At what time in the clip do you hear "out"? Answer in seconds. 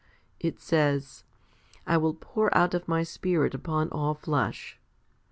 2.57-2.73